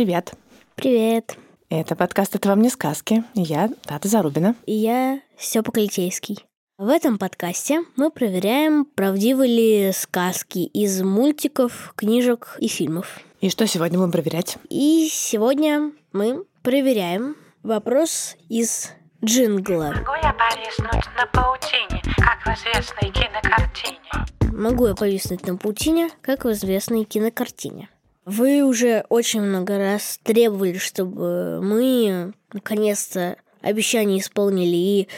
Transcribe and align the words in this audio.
Привет. 0.00 0.32
Привет. 0.76 1.36
Это 1.68 1.94
подкаст 1.94 2.34
«Это 2.34 2.48
вам 2.48 2.62
не 2.62 2.70
сказки». 2.70 3.22
Я 3.34 3.68
Тата 3.84 4.08
Зарубина. 4.08 4.54
И 4.64 4.72
я 4.72 5.20
Степа 5.36 5.72
Клетейский. 5.72 6.38
В 6.78 6.88
этом 6.88 7.18
подкасте 7.18 7.82
мы 7.96 8.10
проверяем, 8.10 8.86
правдивы 8.86 9.46
ли 9.46 9.92
сказки 9.92 10.60
из 10.60 11.02
мультиков, 11.02 11.92
книжек 11.96 12.56
и 12.60 12.66
фильмов. 12.66 13.20
И 13.42 13.50
что 13.50 13.66
сегодня 13.66 13.98
будем 13.98 14.10
проверять? 14.10 14.56
И 14.70 15.06
сегодня 15.12 15.92
мы 16.14 16.46
проверяем 16.62 17.36
вопрос 17.62 18.38
из 18.48 18.92
джингла. 19.22 19.92
Могу 19.94 20.14
я 20.22 20.32
повиснуть 20.32 21.08
на 21.14 21.26
паутине, 21.30 22.02
как 22.16 22.46
в 22.46 22.58
известной 22.58 23.12
кинокартине? 23.12 24.56
Могу 24.58 24.86
я 24.86 24.94
повиснуть 24.94 25.46
на 25.46 25.58
паутине, 25.58 26.08
как 26.22 26.46
в 26.46 26.52
известной 26.52 27.04
кинокартине. 27.04 27.90
Вы 28.30 28.62
уже 28.62 29.04
очень 29.08 29.40
много 29.40 29.76
раз 29.76 30.20
требовали, 30.22 30.78
чтобы 30.78 31.60
мы 31.60 32.32
наконец-то 32.52 33.34
обещание 33.60 34.20
исполнили 34.20 34.76
и 34.76 35.08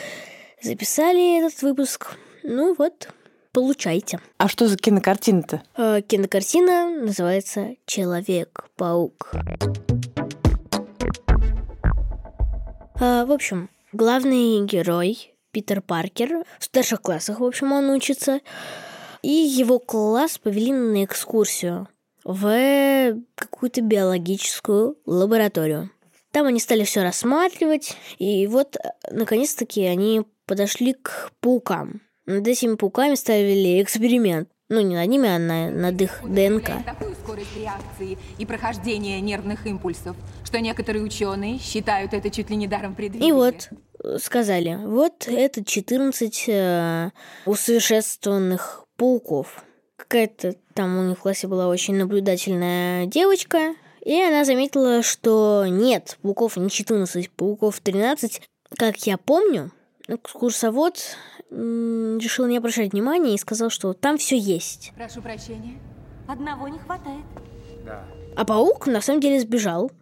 записали 0.63 1.39
этот 1.39 1.61
выпуск. 1.61 2.17
Ну 2.43 2.75
вот, 2.75 3.11
получайте. 3.53 4.19
А 4.39 4.49
что 4.49 4.67
за 4.67 4.79
кинокартина-то? 4.79 5.63
Э, 5.77 6.01
Кинокартина 6.01 6.89
называется 6.89 7.77
«Человек-паук». 7.85 9.33
А, 12.99 13.27
В 13.27 13.33
общем, 13.33 13.69
главный 13.93 14.65
герой 14.65 15.35
Питер 15.51 15.83
Паркер 15.83 16.45
в 16.59 16.65
старших 16.65 17.03
классах, 17.03 17.41
в 17.41 17.45
общем, 17.45 17.73
он 17.73 17.91
учится, 17.91 18.41
и 19.21 19.29
его 19.29 19.79
класс 19.79 20.39
повели 20.39 20.73
на 20.73 21.05
экскурсию 21.05 21.89
в 22.25 23.17
какую-то 23.35 23.81
биологическую 23.81 24.97
лабораторию. 25.07 25.91
Там 26.31 26.47
они 26.47 26.61
стали 26.61 26.85
все 26.85 27.03
рассматривать, 27.03 27.97
и 28.19 28.47
вот, 28.47 28.77
э, 28.77 28.91
наконец-таки, 29.11 29.85
они 29.85 30.23
подошли 30.47 30.95
к 30.95 31.31
паукам. 31.41 32.01
Над 32.27 32.47
этими 32.47 32.77
пауками 32.77 33.15
ставили 33.17 33.83
эксперимент. 33.83 34.49
Ну, 34.69 34.81
не 34.81 34.95
над 34.95 35.07
ними, 35.07 35.29
а 35.29 35.39
на- 35.39 35.71
над 35.71 36.01
их 36.01 36.21
ДНК. 36.25 36.71
такую 36.87 37.15
скорость 37.15 37.55
реакции 37.55 38.17
и 38.39 38.47
прохождения 38.47 39.21
нервных 39.21 39.67
импульсов, 39.67 40.17
что 40.45 40.59
некоторые 40.61 41.03
ученые 41.05 41.59
считают 41.59 42.15
это 42.15 42.31
чуть 42.31 42.49
ли 42.49 42.57
не 42.57 42.67
даром 42.67 42.95
предвидения. 42.95 43.29
И 43.29 43.33
вот 43.33 43.69
э, 44.03 44.19
сказали, 44.19 44.79
вот 44.83 45.29
это 45.29 45.63
14 45.63 46.45
э, 46.49 47.11
усовершенствованных 47.45 48.87
пауков. 48.97 49.63
Какая-то 50.03 50.57
там 50.75 50.99
у 50.99 51.03
них 51.05 51.19
в 51.19 51.23
классе 51.23 51.47
была 51.47 51.69
очень 51.69 51.95
наблюдательная 51.95 53.07
девочка, 53.07 53.75
и 54.05 54.21
она 54.21 54.45
заметила, 54.45 55.03
что 55.03 55.65
нет, 55.69 56.19
пауков 56.23 56.57
не 56.57 56.69
14, 56.69 57.31
пауков 57.31 57.79
13. 57.79 58.43
Как 58.77 58.97
я 59.07 59.17
помню, 59.17 59.71
экскурсовод 60.09 60.99
м, 61.51 62.19
решил 62.19 62.47
не 62.47 62.57
обращать 62.57 62.93
внимания 62.93 63.35
и 63.35 63.39
сказал, 63.39 63.71
что 63.71 63.93
там 63.93 64.19
все 64.19 64.37
есть. 64.37 64.93
Прошу 64.97 65.23
прощения. 65.23 65.79
Одного 66.27 66.67
не 66.67 66.81
хватает. 66.81 67.25
А 68.37 68.45
паук 68.45 68.89
на 68.89 69.01
самом 69.01 69.21
деле 69.21 69.39
сбежал. 69.39 69.93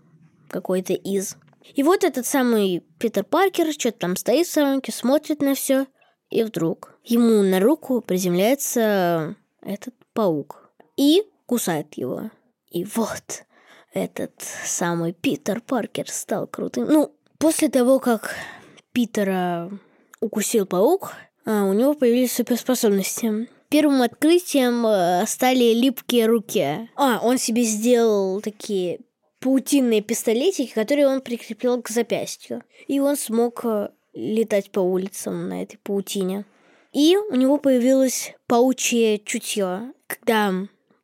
Какой-то 0.49 0.95
из. 0.95 1.37
И 1.75 1.83
вот 1.83 2.05
этот 2.05 2.25
самый 2.25 2.83
Питер 2.99 3.25
Паркер 3.25 3.73
что-то 3.73 3.99
там 3.99 4.17
стоит 4.17 4.47
в 4.47 4.51
сторонке, 4.51 4.93
смотрит 4.93 5.43
на 5.43 5.55
все. 5.55 5.87
И 6.31 6.43
вдруг 6.43 6.99
ему 7.05 7.43
на 7.43 7.61
руку 7.61 8.01
приземляется 8.01 9.37
этот 9.63 9.95
паук. 10.13 10.71
И 10.97 11.23
кусает 11.47 11.95
его. 11.95 12.31
И 12.71 12.85
вот 12.85 13.45
этот 13.93 14.33
самый 14.65 15.13
Питер 15.13 15.61
Паркер 15.61 16.09
стал 16.11 16.47
крутым. 16.47 16.87
Ну, 16.89 17.13
после 17.39 17.69
того, 17.69 17.99
как 17.99 18.35
Питера 18.93 19.71
укусил 20.21 20.67
паук, 20.67 21.13
а, 21.45 21.65
у 21.65 21.73
него 21.73 21.95
появились 21.95 22.33
суперспособности. 22.33 23.49
Первым 23.69 24.03
открытием 24.03 24.85
э, 24.87 25.25
стали 25.27 25.73
липкие 25.75 26.27
руки. 26.27 26.89
А, 26.97 27.21
он 27.23 27.39
себе 27.39 27.63
сделал 27.63 28.41
такие 28.41 29.01
паутинные 29.41 30.03
пистолетики, 30.03 30.73
которые 30.73 31.07
он 31.07 31.21
прикрепил 31.21 31.81
к 31.81 31.89
запястью. 31.89 32.63
И 32.89 33.01
он 33.01 33.17
смог 33.17 33.65
э, 33.65 33.91
летать 34.13 34.71
по 34.71 34.81
улицам 34.81 35.49
на 35.49 35.63
этой 35.63 35.79
паутине. 35.79 36.45
И 36.93 37.17
у 37.17 37.37
него 37.37 37.59
появилось 37.59 38.35
паучье 38.49 39.19
чутье. 39.21 39.93
Когда 40.09 40.53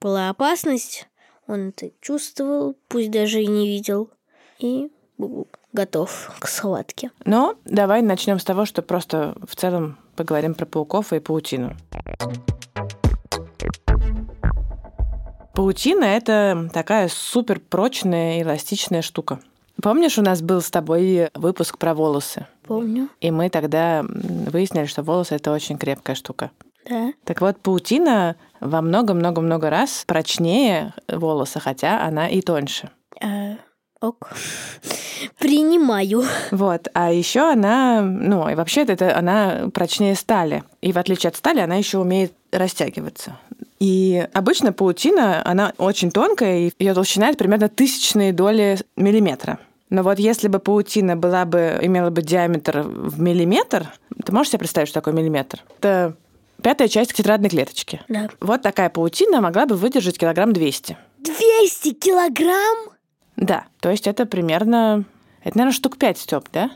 была 0.00 0.30
опасность, 0.30 1.08
он 1.46 1.68
это 1.68 1.90
чувствовал, 2.00 2.76
пусть 2.88 3.12
даже 3.12 3.40
и 3.40 3.46
не 3.46 3.68
видел, 3.68 4.10
и 4.58 4.90
был 5.16 5.46
готов 5.72 6.32
к 6.40 6.48
схватке. 6.48 7.12
Но 7.24 7.54
давай 7.64 8.02
начнем 8.02 8.40
с 8.40 8.44
того, 8.44 8.64
что 8.64 8.82
просто 8.82 9.36
в 9.46 9.54
целом 9.54 9.98
поговорим 10.16 10.54
про 10.54 10.66
пауков 10.66 11.12
и 11.12 11.20
паутину. 11.20 11.76
Паутина– 15.54 16.04
это 16.04 16.68
такая 16.74 17.08
супер 17.08 17.60
прочная, 17.60 18.42
эластичная 18.42 19.02
штука. 19.02 19.40
Помнишь, 19.80 20.18
у 20.18 20.22
нас 20.22 20.42
был 20.42 20.60
с 20.62 20.70
тобой 20.70 21.30
выпуск 21.34 21.78
про 21.78 21.94
волосы? 21.94 22.46
Помню, 22.66 23.08
И 23.20 23.30
мы 23.30 23.50
тогда 23.50 24.04
выяснили, 24.08 24.86
что 24.86 25.02
волосы– 25.02 25.34
это 25.36 25.52
очень 25.52 25.78
крепкая 25.78 26.16
штука. 26.16 26.50
да. 26.88 27.12
Так 27.24 27.40
вот, 27.40 27.58
паутина 27.60 28.36
во 28.60 28.80
много-много-много 28.80 29.70
раз 29.70 30.04
прочнее 30.06 30.94
волоса, 31.08 31.60
хотя 31.60 32.02
она 32.02 32.28
и 32.28 32.40
тоньше. 32.40 32.90
Э, 33.20 33.56
ок. 34.00 34.30
Принимаю. 35.38 36.24
Вот, 36.50 36.88
а 36.94 37.12
еще 37.12 37.50
она, 37.50 38.02
ну, 38.02 38.48
и 38.48 38.54
вообще 38.54 38.82
это 38.82 39.16
она 39.16 39.70
прочнее 39.72 40.14
стали. 40.14 40.62
И 40.80 40.92
в 40.92 40.98
отличие 40.98 41.28
от 41.28 41.36
стали, 41.36 41.60
она 41.60 41.76
еще 41.76 41.98
умеет 41.98 42.32
растягиваться. 42.52 43.38
И 43.78 44.26
обычно 44.32 44.72
паутина, 44.72 45.42
она 45.44 45.72
очень 45.78 46.10
тонкая, 46.10 46.60
и 46.60 46.72
ее 46.78 46.94
толщина 46.94 47.28
это 47.28 47.38
примерно 47.38 47.68
тысячные 47.68 48.32
доли 48.32 48.78
миллиметра. 48.96 49.58
Но 49.88 50.02
вот 50.02 50.18
если 50.18 50.48
бы 50.48 50.58
паутина 50.58 51.16
была 51.16 51.44
бы, 51.44 51.78
имела 51.80 52.10
бы 52.10 52.22
диаметр 52.22 52.82
в 52.82 53.20
миллиметр, 53.20 53.92
ты 54.24 54.32
можешь 54.32 54.50
себе 54.50 54.60
представить, 54.60 54.88
что 54.88 55.00
такое 55.00 55.14
миллиметр? 55.14 55.62
Это 55.78 56.16
пятая 56.62 56.88
часть 56.88 57.12
тетрадной 57.12 57.48
клеточки. 57.48 58.00
Да. 58.08 58.28
Вот 58.40 58.62
такая 58.62 58.90
паутина 58.90 59.40
могла 59.40 59.66
бы 59.66 59.76
выдержать 59.76 60.18
килограмм 60.18 60.52
200. 60.52 60.96
200 61.20 61.92
килограмм? 61.94 62.90
Да, 63.36 63.66
то 63.80 63.90
есть 63.90 64.06
это 64.06 64.26
примерно, 64.26 65.04
это, 65.44 65.58
наверное, 65.58 65.76
штук 65.76 65.98
5, 65.98 66.18
Степ, 66.18 66.48
да? 66.52 66.70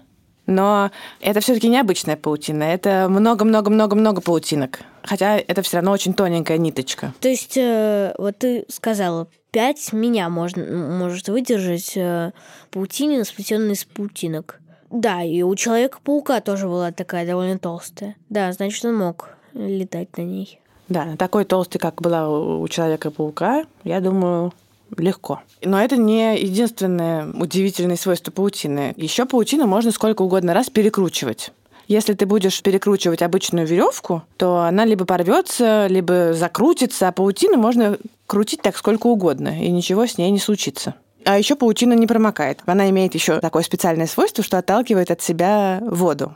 Но 0.46 0.90
это 1.20 1.40
все-таки 1.40 1.68
необычная 1.68 2.16
паутина, 2.16 2.64
это 2.64 3.06
много-много-много-много 3.08 4.20
паутинок. 4.20 4.80
Хотя 5.02 5.38
это 5.38 5.62
все 5.62 5.76
равно 5.76 5.92
очень 5.92 6.12
тоненькая 6.12 6.58
ниточка. 6.58 7.14
То 7.20 7.28
есть, 7.28 7.56
э, 7.56 8.14
вот 8.18 8.38
ты 8.38 8.64
сказала, 8.68 9.28
5 9.50 9.92
меня 9.92 10.28
можно, 10.28 10.64
может 10.64 11.28
выдержать 11.28 11.96
э, 11.96 12.32
паутинина, 12.70 13.24
сплетенная 13.24 13.74
из 13.74 13.84
паутинок. 13.84 14.60
Да, 14.90 15.22
и 15.22 15.42
у 15.42 15.54
Человека-паука 15.54 16.40
тоже 16.40 16.66
была 16.66 16.92
такая 16.92 17.26
довольно 17.26 17.58
толстая. 17.58 18.16
Да, 18.28 18.52
значит, 18.52 18.84
он 18.84 18.96
мог 18.96 19.30
летать 19.54 20.16
на 20.16 20.22
ней. 20.22 20.60
Да, 20.88 21.16
такой 21.16 21.44
толстый, 21.44 21.78
как 21.78 22.02
была 22.02 22.28
у 22.28 22.66
Человека-паука, 22.66 23.64
я 23.84 24.00
думаю, 24.00 24.52
легко. 24.96 25.40
Но 25.62 25.80
это 25.80 25.96
не 25.96 26.36
единственное 26.36 27.30
удивительное 27.32 27.96
свойство 27.96 28.32
паутины. 28.32 28.92
Еще 28.96 29.24
паутину 29.26 29.66
можно 29.66 29.92
сколько 29.92 30.22
угодно 30.22 30.54
раз 30.54 30.70
перекручивать. 30.70 31.52
Если 31.90 32.14
ты 32.14 32.24
будешь 32.24 32.62
перекручивать 32.62 33.20
обычную 33.20 33.66
веревку, 33.66 34.22
то 34.36 34.60
она 34.60 34.84
либо 34.84 35.04
порвется, 35.04 35.88
либо 35.88 36.34
закрутится, 36.34 37.08
а 37.08 37.12
паутину 37.12 37.56
можно 37.56 37.98
крутить 38.28 38.62
так 38.62 38.76
сколько 38.76 39.08
угодно, 39.08 39.60
и 39.60 39.68
ничего 39.72 40.06
с 40.06 40.16
ней 40.16 40.30
не 40.30 40.38
случится. 40.38 40.94
А 41.24 41.36
еще 41.36 41.56
паутина 41.56 41.94
не 41.94 42.06
промокает. 42.06 42.60
Она 42.64 42.88
имеет 42.90 43.14
еще 43.14 43.40
такое 43.40 43.64
специальное 43.64 44.06
свойство, 44.06 44.44
что 44.44 44.56
отталкивает 44.56 45.10
от 45.10 45.20
себя 45.20 45.80
воду. 45.82 46.32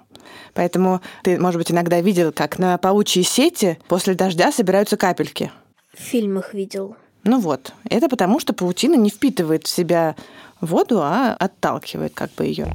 Поэтому 0.54 1.00
ты, 1.22 1.38
может 1.38 1.58
быть, 1.60 1.70
иногда 1.70 2.00
видел, 2.00 2.32
как 2.32 2.58
на 2.58 2.76
паучьей 2.76 3.24
сети 3.24 3.78
после 3.86 4.14
дождя 4.14 4.50
собираются 4.50 4.96
капельки. 4.96 5.52
В 5.96 6.00
фильмах 6.00 6.52
видел. 6.52 6.96
Ну 7.22 7.38
вот, 7.38 7.72
это 7.88 8.08
потому, 8.08 8.40
что 8.40 8.54
паутина 8.54 8.96
не 8.96 9.08
впитывает 9.08 9.68
в 9.68 9.70
себя 9.70 10.16
воду, 10.60 11.00
а 11.00 11.36
отталкивает 11.38 12.12
как 12.12 12.32
бы 12.32 12.44
ее. 12.44 12.74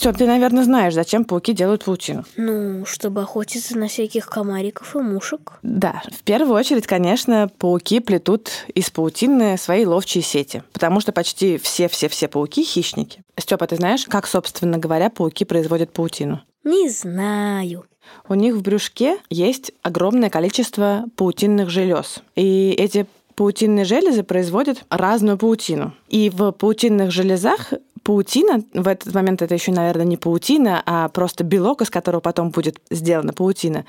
Все, 0.00 0.14
ты, 0.14 0.26
наверное, 0.26 0.64
знаешь, 0.64 0.94
зачем 0.94 1.26
пауки 1.26 1.52
делают 1.52 1.84
паутину. 1.84 2.24
Ну, 2.38 2.86
чтобы 2.86 3.20
охотиться 3.20 3.76
на 3.76 3.86
всяких 3.86 4.30
комариков 4.30 4.96
и 4.96 5.00
мушек. 5.00 5.58
Да, 5.62 6.02
в 6.10 6.22
первую 6.22 6.54
очередь, 6.54 6.86
конечно, 6.86 7.50
пауки 7.58 8.00
плетут 8.00 8.50
из 8.74 8.88
паутины 8.88 9.58
свои 9.58 9.84
ловчие 9.84 10.22
сети, 10.22 10.62
потому 10.72 11.00
что 11.00 11.12
почти 11.12 11.58
все-все-все 11.58 12.28
пауки 12.28 12.64
хищники. 12.64 13.22
Степа, 13.36 13.66
ты 13.66 13.76
знаешь, 13.76 14.06
как, 14.06 14.26
собственно 14.26 14.78
говоря, 14.78 15.10
пауки 15.10 15.44
производят 15.44 15.92
паутину? 15.92 16.40
Не 16.64 16.88
знаю. 16.88 17.84
У 18.26 18.32
них 18.32 18.54
в 18.54 18.62
брюшке 18.62 19.18
есть 19.28 19.72
огромное 19.82 20.30
количество 20.30 21.04
паутинных 21.14 21.68
желез. 21.68 22.22
И 22.36 22.70
эти 22.70 23.04
паутинные 23.40 23.86
железы 23.86 24.22
производят 24.22 24.84
разную 24.90 25.38
паутину. 25.38 25.94
И 26.08 26.28
в 26.28 26.52
паутинных 26.52 27.10
железах 27.10 27.72
паутина, 28.10 28.64
в 28.74 28.88
этот 28.88 29.14
момент 29.14 29.40
это 29.40 29.54
еще, 29.54 29.70
наверное, 29.70 30.04
не 30.04 30.16
паутина, 30.16 30.82
а 30.84 31.08
просто 31.10 31.44
белок, 31.44 31.80
из 31.80 31.90
которого 31.90 32.20
потом 32.20 32.50
будет 32.50 32.80
сделана 32.90 33.32
паутина, 33.32 33.84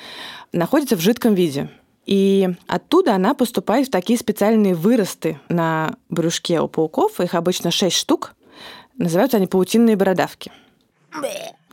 находится 0.53 0.95
в 0.95 0.99
жидком 0.99 1.33
виде. 1.33 1.71
И 2.05 2.47
оттуда 2.67 3.15
она 3.15 3.33
поступает 3.33 3.87
в 3.87 3.89
такие 3.89 4.19
специальные 4.19 4.75
выросты 4.75 5.39
на 5.49 5.95
брюшке 6.09 6.61
у 6.61 6.67
пауков. 6.67 7.19
Их 7.19 7.33
обычно 7.33 7.71
6 7.71 7.95
штук. 7.95 8.35
Называются 8.95 9.37
они 9.37 9.47
паутинные 9.47 9.95
бородавки. 9.95 10.51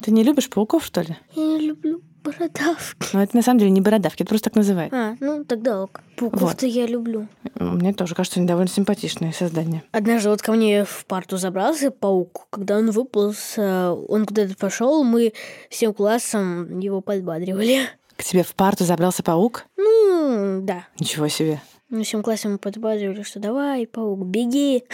Ты 0.00 0.10
не 0.10 0.24
любишь 0.24 0.48
пауков, 0.48 0.86
что 0.86 1.02
ли? 1.02 1.18
Я 1.34 1.44
не 1.44 1.60
люблю 1.66 2.00
бородавки. 2.32 3.06
Ну, 3.12 3.20
это 3.20 3.36
на 3.36 3.42
самом 3.42 3.58
деле 3.58 3.70
не 3.70 3.80
бородавки, 3.80 4.22
это 4.22 4.28
просто 4.28 4.50
так 4.50 4.56
называют. 4.56 4.92
А, 4.92 5.16
ну 5.20 5.44
тогда 5.44 5.82
ок. 5.82 6.00
Пауков-то 6.16 6.66
я 6.66 6.86
люблю. 6.86 7.28
Мне 7.54 7.92
тоже 7.92 8.14
кажется, 8.14 8.38
они 8.40 8.46
довольно 8.48 8.68
симпатичные 8.70 9.32
создания. 9.32 9.82
Однажды 9.92 10.28
вот 10.30 10.42
ко 10.42 10.52
мне 10.52 10.84
в 10.84 11.04
парту 11.06 11.36
забрался 11.36 11.90
паук. 11.90 12.46
Когда 12.50 12.78
он 12.78 12.90
выполз, 12.90 13.54
э, 13.56 13.88
он 14.08 14.26
куда-то 14.26 14.56
пошел, 14.56 15.04
мы 15.04 15.32
всем 15.70 15.92
классом 15.94 16.78
его 16.78 17.00
подбадривали. 17.00 17.80
К 18.16 18.24
тебе 18.24 18.42
в 18.42 18.54
парту 18.54 18.84
забрался 18.84 19.22
паук? 19.22 19.66
Ну, 19.76 20.60
да. 20.62 20.84
Ничего 20.98 21.28
себе. 21.28 21.60
Мы 21.88 22.02
всем 22.02 22.22
классом 22.22 22.52
мы 22.52 22.58
подбадривали, 22.58 23.22
что 23.22 23.40
давай, 23.40 23.86
паук, 23.86 24.26
беги. 24.26 24.84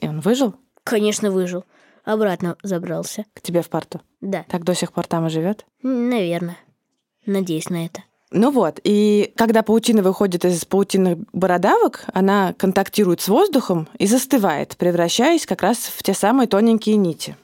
И 0.00 0.06
он 0.06 0.20
выжил? 0.20 0.54
Конечно, 0.84 1.30
выжил. 1.30 1.64
Обратно 2.04 2.56
забрался. 2.62 3.24
К 3.34 3.40
тебе 3.40 3.62
в 3.62 3.70
парту? 3.70 4.02
Да, 4.20 4.44
Так 4.48 4.62
до 4.64 4.74
сих 4.74 4.92
пор 4.92 5.06
там 5.06 5.26
и 5.26 5.30
живет? 5.30 5.64
наверное. 5.82 6.58
Надеюсь 7.26 7.70
на 7.70 7.86
это. 7.86 8.02
Ну 8.30 8.50
вот, 8.50 8.80
и 8.82 9.32
когда 9.36 9.62
паутина 9.62 10.02
выходит 10.02 10.44
из 10.44 10.64
паутинных 10.64 11.18
бородавок, 11.32 12.04
она 12.12 12.52
контактирует 12.54 13.20
с 13.20 13.28
воздухом 13.28 13.88
и 13.98 14.06
застывает, 14.06 14.76
превращаясь 14.76 15.46
как 15.46 15.62
раз 15.62 15.78
в 15.78 16.02
те 16.02 16.14
самые 16.14 16.48
тоненькие 16.48 16.96
нити. 16.96 17.36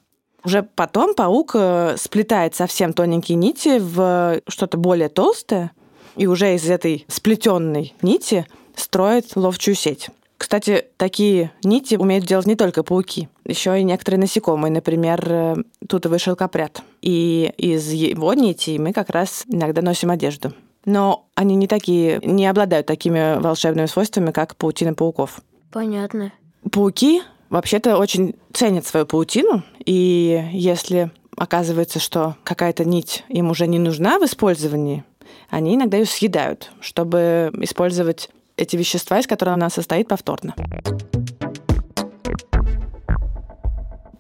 Уже 0.45 0.63
потом 0.63 1.15
паук 1.15 1.53
э, 1.55 1.97
сплетает 1.97 2.57
совсем 2.57 2.93
тоненькие 2.93 3.37
нити 3.37 3.79
в 3.79 4.41
что-то 4.49 4.79
более 4.79 5.09
толстое, 5.09 5.71
и 6.17 6.27
уже 6.27 6.55
из 6.57 6.69
этой 6.69 7.05
сплетенной 7.09 7.95
нити 8.03 8.47
строит 8.75 9.37
ловчую 9.37 9.77
сеть. 9.77 10.09
Кстати, 10.39 10.87
такие 10.97 11.53
нити 11.63 11.95
умеют 11.95 12.25
делать 12.25 12.47
не 12.47 12.57
только 12.57 12.83
пауки, 12.83 13.29
еще 13.45 13.79
и 13.79 13.85
некоторые 13.85 14.19
насекомые, 14.19 14.73
например, 14.73 15.25
э, 15.31 15.57
тутовый 15.87 16.19
шелкопряд. 16.19 16.83
И 17.01 17.53
из 17.57 17.91
его 17.91 18.35
нитей 18.35 18.79
мы 18.79 18.93
как 18.93 19.11
раз 19.11 19.45
иногда 19.47 19.83
носим 19.83 20.11
одежду. 20.11 20.53
Но 20.85 21.27
они 21.35 21.57
не 21.57 21.67
такие, 21.67 22.21
не 22.23 22.47
обладают 22.47 22.87
такими 22.87 23.41
волшебными 23.41 23.87
свойствами, 23.87 24.31
как 24.31 24.57
паутина 24.57 24.95
пауков. 24.95 25.41
Понятно. 25.71 26.33
Пауки 26.71 27.23
вообще-то 27.49 27.97
очень 27.97 28.35
ценят 28.53 28.87
свою 28.87 29.07
паутину, 29.07 29.63
и 29.85 30.49
если 30.53 31.11
оказывается, 31.37 31.99
что 31.99 32.37
какая-то 32.45 32.85
нить 32.85 33.25
им 33.29 33.51
уже 33.51 33.67
не 33.67 33.79
нужна 33.79 34.19
в 34.19 34.25
использовании, 34.25 35.05
они 35.49 35.75
иногда 35.75 35.97
ее 35.97 36.07
съедают, 36.07 36.71
чтобы 36.81 37.51
использовать 37.61 38.31
эти 38.57 38.77
вещества, 38.77 39.19
из 39.19 39.27
которых 39.27 39.55
она 39.55 39.71
состоит 39.71 40.09
повторно. 40.09 40.55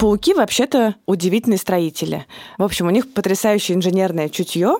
Пауки 0.00 0.32
вообще-то 0.32 0.94
удивительные 1.04 1.58
строители. 1.58 2.24
В 2.56 2.62
общем, 2.62 2.86
у 2.86 2.90
них 2.90 3.12
потрясающее 3.12 3.76
инженерное 3.76 4.30
чутье. 4.30 4.78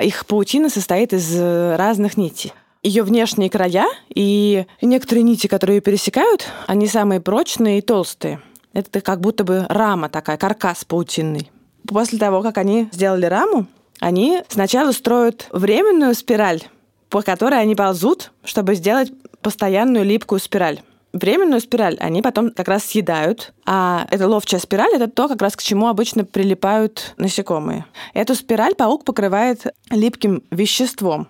Их 0.00 0.26
паутина 0.26 0.68
состоит 0.68 1.12
из 1.12 1.32
э, 1.32 1.76
разных 1.76 2.16
нитей. 2.16 2.52
Ее 2.82 3.04
внешние 3.04 3.50
края 3.50 3.86
и 4.12 4.66
некоторые 4.80 5.22
нити, 5.22 5.46
которые 5.46 5.76
ее 5.76 5.80
пересекают, 5.80 6.48
они 6.66 6.88
самые 6.88 7.20
прочные 7.20 7.78
и 7.78 7.82
толстые. 7.82 8.40
Это 8.72 9.00
как 9.00 9.20
будто 9.20 9.44
бы 9.44 9.64
рама 9.68 10.08
такая, 10.08 10.36
каркас 10.38 10.84
паутинный. 10.84 11.48
После 11.86 12.18
того, 12.18 12.42
как 12.42 12.58
они 12.58 12.88
сделали 12.90 13.26
раму, 13.26 13.68
они 14.00 14.42
сначала 14.48 14.90
строят 14.90 15.46
временную 15.52 16.16
спираль, 16.16 16.62
по 17.10 17.22
которой 17.22 17.60
они 17.60 17.76
ползут, 17.76 18.32
чтобы 18.42 18.74
сделать 18.74 19.12
постоянную 19.40 20.04
липкую 20.04 20.40
спираль. 20.40 20.80
Временную 21.12 21.60
спираль 21.60 21.98
они 22.00 22.22
потом 22.22 22.50
как 22.50 22.68
раз 22.68 22.84
съедают, 22.84 23.52
а 23.66 24.06
эта 24.10 24.26
ловчая 24.26 24.60
спираль– 24.60 24.92
это 24.94 25.08
то, 25.08 25.28
как 25.28 25.42
раз 25.42 25.56
к 25.56 25.62
чему 25.62 25.88
обычно 25.88 26.24
прилипают 26.24 27.14
насекомые. 27.18 27.84
Эту 28.14 28.34
спираль 28.34 28.74
паук 28.74 29.04
покрывает 29.04 29.66
липким 29.90 30.42
веществом, 30.50 31.28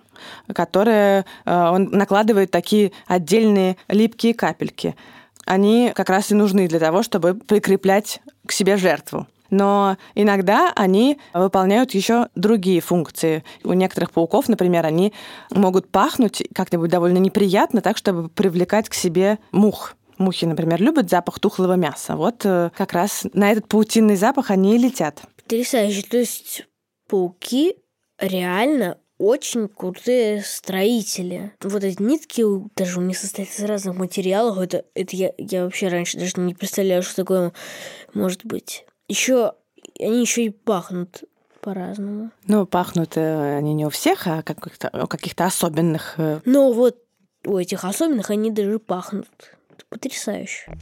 которое 0.53 1.25
э, 1.43 1.53
он 1.53 1.89
накладывает 1.91 2.49
такие 2.49 2.93
отдельные 3.07 3.75
липкие 3.89 4.33
капельки. 4.33 4.95
Они 5.45 5.91
как 5.93 6.09
раз 6.09 6.31
и 6.31 6.35
нужны 6.35 6.69
для 6.69 6.79
того, 6.79 7.03
чтобы 7.03 7.33
прикреплять 7.33 8.21
к 8.47 8.53
себе 8.53 8.77
жертву. 8.77 9.27
Но 9.53 9.97
иногда 10.15 10.73
они 10.75 11.19
выполняют 11.31 11.91
еще 11.91 12.27
другие 12.33 12.81
функции. 12.81 13.43
У 13.63 13.73
некоторых 13.73 14.09
пауков, 14.09 14.49
например, 14.49 14.83
они 14.83 15.13
могут 15.51 15.91
пахнуть 15.91 16.41
как-нибудь 16.55 16.89
довольно 16.89 17.19
неприятно, 17.19 17.81
так, 17.81 17.97
чтобы 17.97 18.29
привлекать 18.29 18.89
к 18.89 18.95
себе 18.95 19.37
мух. 19.51 19.93
Мухи, 20.17 20.45
например, 20.45 20.81
любят 20.81 21.11
запах 21.11 21.39
тухлого 21.39 21.73
мяса. 21.73 22.15
Вот 22.15 22.41
э, 22.45 22.71
как 22.75 22.93
раз 22.93 23.25
на 23.33 23.51
этот 23.51 23.67
паутинный 23.67 24.15
запах 24.15 24.49
они 24.49 24.75
и 24.75 24.79
летят. 24.79 25.21
Потрясающе. 25.43 26.01
То 26.01 26.17
есть 26.17 26.65
пауки 27.07 27.75
реально 28.17 28.97
очень 29.19 29.67
крутые 29.67 30.41
строители. 30.41 31.51
Вот 31.61 31.83
эти 31.83 32.01
нитки 32.01 32.43
даже 32.75 32.99
у 32.99 33.03
них 33.03 33.19
состоят 33.19 33.49
из 33.49 33.63
разных 33.63 33.97
материалов. 33.97 34.57
Это, 34.57 34.85
это 34.95 35.15
я, 35.15 35.31
я 35.37 35.65
вообще 35.65 35.89
раньше 35.89 36.17
даже 36.17 36.33
не 36.37 36.55
представляю, 36.55 37.03
что 37.03 37.17
такое 37.17 37.53
может 38.15 38.45
быть. 38.45 38.85
Еще 39.13 39.53
они 39.99 40.21
еще 40.21 40.45
и 40.45 40.49
пахнут 40.49 41.23
по-разному. 41.61 42.31
Ну, 42.47 42.65
пахнут 42.65 43.15
э, 43.15 43.57
они 43.57 43.75
не 43.75 43.85
у 43.85 43.91
всех, 43.91 44.25
а 44.25 44.41
как-то, 44.41 44.89
у 45.03 45.05
каких-то 45.05 45.45
особенных. 45.45 46.15
Но 46.45 46.73
вот 46.73 46.97
у 47.45 47.55
этих 47.59 47.85
особенных 47.85 48.31
они 48.31 48.49
даже 48.49 48.79
пахнут. 48.79 49.27
Это 49.69 49.85
потрясающе. 49.87 50.75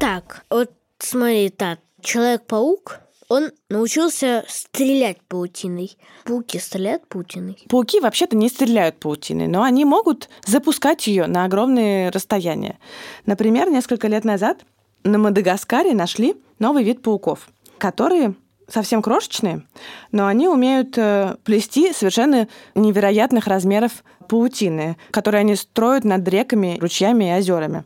Так, 0.00 0.44
вот 0.50 0.72
смотри, 0.98 1.50
так, 1.50 1.78
Человек-паук, 2.00 2.98
он 3.32 3.50
научился 3.70 4.44
стрелять 4.46 5.22
паутиной. 5.22 5.96
Пауки 6.24 6.58
стреляют 6.58 7.08
паутиной. 7.08 7.56
Пауки 7.70 7.98
вообще-то 7.98 8.36
не 8.36 8.50
стреляют 8.50 9.00
паутиной, 9.00 9.46
но 9.48 9.62
они 9.62 9.86
могут 9.86 10.28
запускать 10.44 11.06
ее 11.06 11.26
на 11.26 11.46
огромные 11.46 12.10
расстояния. 12.10 12.78
Например, 13.24 13.70
несколько 13.70 14.06
лет 14.06 14.26
назад 14.26 14.66
на 15.02 15.16
Мадагаскаре 15.16 15.94
нашли 15.94 16.36
новый 16.58 16.84
вид 16.84 17.00
пауков, 17.00 17.48
которые 17.78 18.34
совсем 18.68 19.00
крошечные, 19.00 19.62
но 20.10 20.26
они 20.26 20.46
умеют 20.46 20.98
э, 20.98 21.36
плести 21.42 21.94
совершенно 21.94 22.48
невероятных 22.74 23.46
размеров 23.46 24.04
паутины, 24.28 24.98
которые 25.10 25.40
они 25.40 25.56
строят 25.56 26.04
над 26.04 26.28
реками, 26.28 26.76
ручьями 26.78 27.30
и 27.30 27.38
озерами. 27.38 27.84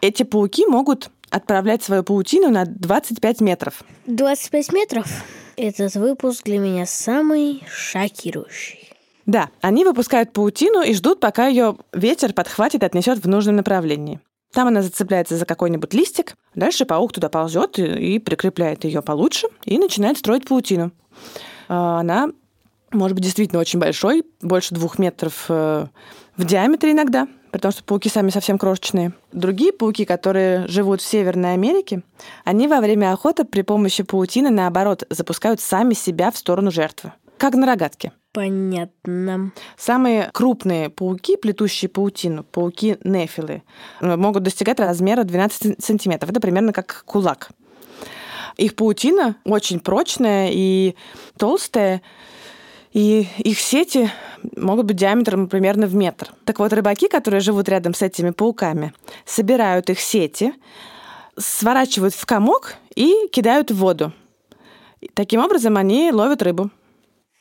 Эти 0.00 0.22
пауки 0.22 0.64
могут 0.66 1.10
отправлять 1.32 1.82
свою 1.82 2.04
паутину 2.04 2.50
на 2.50 2.64
25 2.66 3.40
метров. 3.40 3.82
25 4.06 4.72
метров. 4.72 5.06
Этот 5.56 5.94
выпуск 5.94 6.44
для 6.44 6.58
меня 6.58 6.86
самый 6.86 7.64
шокирующий. 7.68 8.90
Да, 9.26 9.50
они 9.60 9.84
выпускают 9.84 10.32
паутину 10.32 10.82
и 10.82 10.94
ждут, 10.94 11.20
пока 11.20 11.46
ее 11.46 11.76
ветер 11.92 12.32
подхватит 12.32 12.82
и 12.82 12.86
отнесет 12.86 13.18
в 13.18 13.28
нужном 13.28 13.56
направлении. 13.56 14.20
Там 14.52 14.68
она 14.68 14.82
зацепляется 14.82 15.36
за 15.36 15.46
какой-нибудь 15.46 15.94
листик, 15.94 16.34
дальше 16.54 16.84
паук 16.84 17.12
туда 17.12 17.28
ползет 17.28 17.78
и, 17.78 18.16
и 18.16 18.18
прикрепляет 18.18 18.84
ее 18.84 19.00
получше 19.00 19.48
и 19.64 19.78
начинает 19.78 20.18
строить 20.18 20.46
паутину. 20.46 20.92
А, 21.68 22.00
Она 22.00 22.28
может 22.90 23.14
быть 23.14 23.24
действительно 23.24 23.60
очень 23.60 23.78
большой, 23.78 24.24
больше 24.42 24.74
двух 24.74 24.98
метров 24.98 25.46
э, 25.48 25.86
в 26.36 26.44
диаметре 26.44 26.92
иногда, 26.92 27.26
потому 27.52 27.70
что 27.70 27.84
пауки 27.84 28.08
сами 28.08 28.30
совсем 28.30 28.58
крошечные. 28.58 29.12
Другие 29.30 29.72
пауки, 29.72 30.04
которые 30.04 30.66
живут 30.66 31.00
в 31.00 31.06
Северной 31.06 31.52
Америке, 31.52 32.02
они 32.44 32.66
во 32.66 32.80
время 32.80 33.12
охоты 33.12 33.44
при 33.44 33.62
помощи 33.62 34.02
паутины, 34.02 34.50
наоборот, 34.50 35.04
запускают 35.10 35.60
сами 35.60 35.94
себя 35.94 36.32
в 36.32 36.36
сторону 36.36 36.72
жертвы, 36.72 37.12
как 37.36 37.54
на 37.54 37.66
рогатке. 37.66 38.12
Понятно. 38.32 39.52
Самые 39.76 40.30
крупные 40.32 40.88
пауки, 40.88 41.36
плетущие 41.36 41.90
паутину, 41.90 42.44
пауки 42.44 42.96
нефилы, 43.04 43.62
э, 44.00 44.16
могут 44.16 44.42
достигать 44.42 44.80
размера 44.80 45.22
12 45.22 45.84
сантиметров. 45.84 46.30
Это 46.30 46.40
примерно 46.40 46.72
как 46.72 47.04
кулак. 47.04 47.50
Их 48.56 48.74
паутина 48.74 49.36
очень 49.44 49.80
прочная 49.80 50.50
и 50.50 50.94
толстая, 51.38 52.00
и 52.92 53.26
их 53.38 53.58
сети 53.58 54.10
могут 54.56 54.86
быть 54.86 54.96
диаметром 54.96 55.48
примерно 55.48 55.86
в 55.86 55.94
метр. 55.94 56.32
Так 56.44 56.58
вот, 56.58 56.72
рыбаки, 56.72 57.08
которые 57.08 57.40
живут 57.40 57.68
рядом 57.68 57.94
с 57.94 58.02
этими 58.02 58.30
пауками, 58.30 58.92
собирают 59.24 59.90
их 59.90 60.00
сети, 60.00 60.52
сворачивают 61.38 62.14
в 62.14 62.26
комок 62.26 62.74
и 62.94 63.28
кидают 63.32 63.70
в 63.70 63.76
воду. 63.76 64.12
Таким 65.14 65.40
образом, 65.40 65.76
они 65.76 66.12
ловят 66.12 66.42
рыбу. 66.42 66.70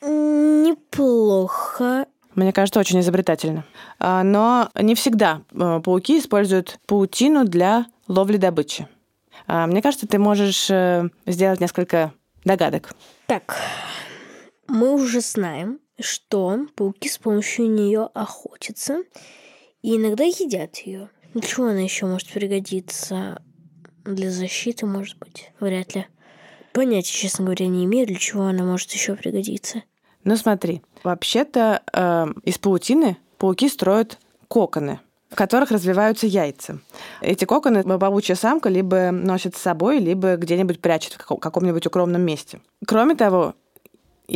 Неплохо. 0.01 2.08
Мне 2.36 2.53
кажется, 2.53 2.79
очень 2.79 3.01
изобретательно. 3.01 3.65
А, 4.00 4.24
Но 4.24 4.70
не 4.79 4.96
всегда 4.96 5.41
э, 5.51 5.81
пауки 5.84 6.17
используют 6.17 6.79
паутину 6.88 7.43
для 7.43 7.88
ловли 8.08 8.38
добычи. 8.38 8.88
А, 9.48 9.67
Мне 9.67 9.81
кажется, 9.81 10.08
ты 10.08 10.17
можешь 10.17 10.70
э, 10.70 11.10
сделать 11.25 11.60
несколько 11.60 12.13
догадок. 12.46 12.96
Так, 13.27 13.58
мы 14.72 14.94
уже 14.94 15.20
знаем, 15.20 15.80
что 16.00 16.66
пауки 16.75 17.10
с 17.10 17.18
помощью 17.18 17.70
нее 17.70 18.10
охотятся 18.13 19.04
и 19.82 19.98
иногда 19.98 20.24
едят 20.24 20.78
ее. 20.78 21.10
Для 21.34 21.42
чего 21.42 21.68
она 21.68 21.80
еще 21.80 22.06
может 22.06 22.32
пригодиться? 22.32 23.42
Для 24.06 24.32
защиты, 24.32 24.86
может 24.86 25.18
быть? 25.18 25.51
Вряд 25.60 25.94
ли. 25.96 26.08
Понятия, 26.74 27.13
честно 27.13 27.46
говоря, 27.46 27.68
не 27.68 27.86
имею, 27.86 28.08
для 28.08 28.16
чего 28.16 28.44
она 28.44 28.63
может 28.63 28.92
еще 28.92 29.16
пригодиться. 29.16 29.84
Ну 30.24 30.38
смотри, 30.38 30.82
вообще-то 31.04 31.82
э, 31.92 32.28
из 32.44 32.58
паутины 32.58 33.18
пауки 33.38 33.68
строят 33.68 34.20
коконы, 34.48 35.00
в 35.30 35.36
которых 35.36 35.72
развиваются 35.72 36.28
яйца. 36.28 36.80
Эти 37.20 37.44
коконы 37.44 37.84
паучья 37.84 38.36
самка 38.36 38.70
либо 38.70 39.12
носит 39.12 39.58
с 39.58 39.62
собой, 39.62 40.00
либо 40.00 40.38
где-нибудь 40.38 40.80
прячет 40.80 41.13
в 41.13 41.18
каком- 41.18 41.40
каком-нибудь 41.40 41.86
укромном 41.86 42.22
месте. 42.22 42.62
Кроме 42.86 43.16
того, 43.16 43.56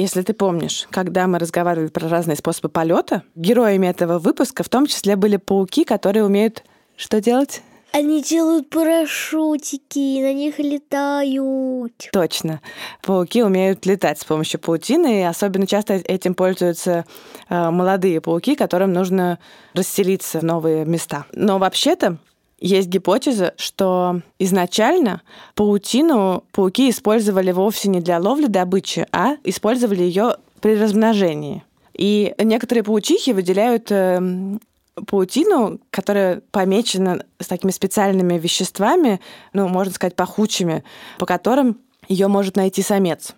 если 0.01 0.21
ты 0.21 0.33
помнишь, 0.33 0.87
когда 0.91 1.27
мы 1.27 1.39
разговаривали 1.39 1.87
про 1.87 2.09
разные 2.09 2.35
способы 2.35 2.69
полета, 2.69 3.23
героями 3.35 3.87
этого 3.87 4.19
выпуска 4.19 4.63
в 4.63 4.69
том 4.69 4.87
числе 4.87 5.15
были 5.15 5.37
пауки, 5.37 5.83
которые 5.83 6.25
умеют 6.25 6.63
что 6.97 7.21
делать? 7.21 7.61
Они 7.91 8.21
делают 8.21 8.69
парашютики, 8.69 10.21
на 10.21 10.33
них 10.33 10.59
летают. 10.59 11.93
Точно. 12.11 12.59
Пауки 13.01 13.41
умеют 13.41 13.85
летать 13.85 14.19
с 14.19 14.25
помощью 14.25 14.59
паутины, 14.59 15.21
и 15.21 15.23
особенно 15.23 15.65
часто 15.65 15.93
этим 15.93 16.35
пользуются 16.35 17.05
э, 17.47 17.69
молодые 17.69 18.19
пауки, 18.19 18.55
которым 18.55 18.91
нужно 18.91 19.39
расселиться 19.73 20.41
в 20.41 20.43
новые 20.43 20.83
места. 20.83 21.25
Но 21.31 21.57
вообще-то 21.57 22.17
есть 22.65 22.87
гипотеза, 22.87 23.53
что 23.57 24.21
изначально 24.39 25.21
паутину 25.53 26.43
пауки 26.51 26.89
использовали 26.89 27.51
вовсе 27.51 27.89
не 27.89 28.01
для 28.01 28.19
ловли 28.19 28.47
добычи, 28.47 29.05
а 29.11 29.35
использовали 29.43 30.01
ее 30.01 30.37
при 30.61 30.75
размножении. 30.75 31.63
И 31.93 32.33
некоторые 32.39 32.83
паучихи 32.83 33.33
выделяют 33.33 33.91
эм, 33.91 34.59
паутину, 35.07 35.79
которая 35.91 36.41
помечена 36.49 37.23
с 37.39 37.45
такими 37.45 37.69
специальными 37.69 38.39
веществами, 38.39 39.21
ну, 39.53 39.67
можно 39.67 39.93
сказать, 39.93 40.15
пахучими, 40.15 40.83
по 41.19 41.27
которым 41.27 41.77
ее 42.07 42.27
может 42.27 42.55
найти 42.55 42.81
самец. 42.81 43.35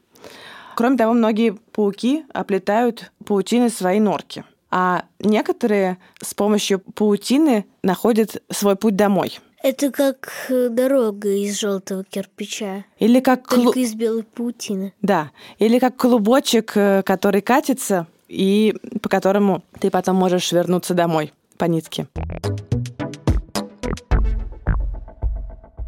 Кроме 0.75 0.95
того, 0.97 1.11
многие 1.13 1.57
пауки 1.73 2.23
оплетают 2.33 3.11
паутиной 3.25 3.71
свои 3.71 3.99
норки. 3.99 4.45
А 4.69 5.05
некоторые 5.19 5.97
с 6.21 6.33
помощью 6.33 6.79
паутины 6.79 7.65
находят 7.83 8.41
свой 8.49 8.75
путь 8.75 8.95
домой. 8.95 9.39
Это 9.63 9.91
как 9.91 10.29
э, 10.49 10.69
дорога 10.69 11.29
из 11.29 11.59
желтого 11.59 12.03
кирпича, 12.03 12.85
Или 12.99 13.19
как 13.19 13.51
клу- 13.51 13.65
только 13.65 13.79
из 13.79 13.95
белой 13.95 14.23
паутины. 14.23 14.93
Да, 15.01 15.31
или 15.57 15.79
как 15.79 15.95
клубочек, 15.97 16.73
э, 16.75 17.01
который 17.03 17.41
катится, 17.41 18.07
и 18.27 18.75
по 19.01 19.09
которому 19.09 19.63
ты 19.79 19.89
потом 19.89 20.15
можешь 20.17 20.51
вернуться 20.51 20.93
домой 20.93 21.33
по 21.57 21.65
нитке. 21.65 22.07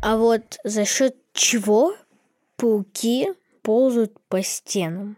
А 0.02 0.18
вот 0.18 0.58
за 0.64 0.86
счет 0.86 1.16
чего 1.34 1.94
пауки 2.56 3.34
ползают 3.62 4.14
по 4.30 4.42
стенам? 4.42 5.18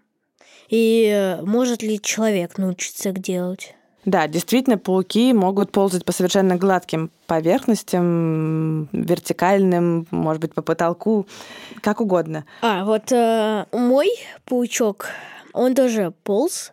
И 0.72 1.12
э, 1.14 1.42
может 1.44 1.84
ли 1.84 2.02
человек 2.02 2.58
научиться 2.58 3.04
так 3.04 3.20
делать? 3.20 3.76
Да, 4.06 4.28
действительно, 4.28 4.80
пауки 4.80 5.32
могут 5.32 5.72
ползать 5.72 6.06
по 6.06 6.12
совершенно 6.12 6.56
гладким 6.56 7.12
поверхностям, 7.28 8.88
вертикальным, 8.92 10.08
может 10.10 10.42
быть, 10.42 10.56
по 10.56 10.64
потолку, 10.64 11.28
как 11.82 12.02
угодно. 12.02 12.46
А, 12.64 12.84
вот 12.84 13.12
э, 13.12 13.66
мой 13.74 14.10
паучок, 14.46 15.10
он 15.54 15.76
тоже 15.76 16.14
полз. 16.24 16.72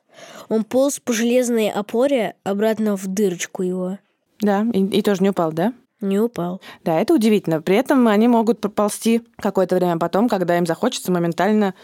Он 0.49 0.65
полз 0.65 1.01
по 1.01 1.13
железной 1.13 1.69
опоре 1.69 2.35
обратно 2.45 2.97
в 2.97 3.07
дырочку 3.07 3.63
его. 3.63 3.99
Да, 4.41 4.65
и, 4.73 4.85
и 4.85 5.03
тоже 5.03 5.23
не 5.23 5.31
упал, 5.31 5.53
да? 5.53 5.75
Не 6.01 6.21
упал. 6.21 6.61
Да, 6.85 7.01
это 7.01 7.13
удивительно. 7.13 7.61
При 7.61 7.77
этом 7.77 8.07
они 8.07 8.29
могут 8.29 8.61
проползти 8.61 9.23
какое-то 9.37 9.75
время 9.75 9.99
потом, 9.99 10.29
когда 10.29 10.57
им 10.57 10.65
захочется 10.65 11.11
моментально 11.11 11.75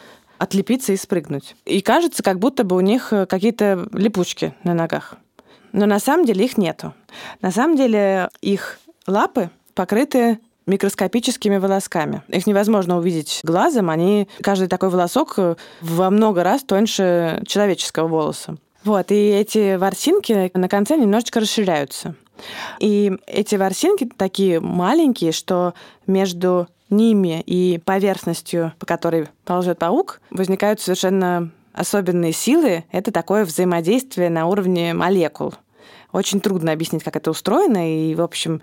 отлепиться 0.44 0.92
и 0.92 0.96
спрыгнуть. 0.96 1.56
И 1.64 1.80
кажется, 1.80 2.22
как 2.22 2.38
будто 2.38 2.64
бы 2.64 2.76
у 2.76 2.80
них 2.80 3.12
э, 3.12 3.26
какие-то 3.26 3.88
липучки 3.92 4.54
на 4.62 4.74
ногах. 4.74 5.16
Но 5.72 5.86
на 5.86 5.98
самом 5.98 6.24
деле 6.24 6.44
их 6.44 6.56
нету. 6.56 6.94
На 7.42 7.50
самом 7.50 7.76
деле 7.76 8.28
их 8.40 8.78
лапы 9.06 9.50
покрыты 9.74 10.38
микроскопическими 10.66 11.56
волосками. 11.56 12.22
Их 12.28 12.46
невозможно 12.46 12.96
увидеть 12.96 13.40
глазом. 13.42 13.90
Они, 13.90 14.28
каждый 14.40 14.68
такой 14.68 14.90
волосок 14.90 15.34
э, 15.38 15.56
во 15.80 16.10
много 16.10 16.44
раз 16.44 16.62
тоньше 16.62 17.42
человеческого 17.46 18.06
волоса. 18.06 18.56
Вот, 18.84 19.10
и 19.10 19.30
эти 19.30 19.76
ворсинки 19.76 20.50
на 20.54 20.68
конце 20.68 20.96
немножечко 20.96 21.40
расширяются. 21.40 22.14
И 22.80 23.12
эти 23.26 23.54
ворсинки 23.56 24.10
такие 24.16 24.60
маленькие, 24.60 25.32
что 25.32 25.72
между 26.06 26.68
ними 26.90 27.42
и 27.46 27.78
поверхностью, 27.78 28.72
по 28.78 28.86
которой 28.86 29.28
ползет 29.44 29.78
паук, 29.78 30.20
возникают 30.30 30.80
совершенно 30.80 31.50
особенные 31.72 32.32
силы. 32.32 32.84
Это 32.92 33.10
такое 33.10 33.44
взаимодействие 33.44 34.30
на 34.30 34.46
уровне 34.46 34.94
молекул. 34.94 35.54
Очень 36.12 36.40
трудно 36.40 36.72
объяснить, 36.72 37.02
как 37.02 37.16
это 37.16 37.30
устроено, 37.30 38.10
и, 38.10 38.14
в 38.14 38.22
общем, 38.22 38.62